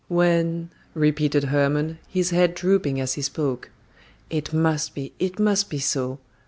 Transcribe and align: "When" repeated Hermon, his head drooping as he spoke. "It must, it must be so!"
"When" 0.07 0.71
repeated 0.95 1.43
Hermon, 1.43 1.99
his 2.07 2.31
head 2.31 2.55
drooping 2.55 2.99
as 2.99 3.13
he 3.13 3.21
spoke. 3.21 3.69
"It 4.31 4.51
must, 4.51 4.93
it 4.97 5.37
must 5.39 5.69
be 5.69 5.77
so!" 5.77 6.17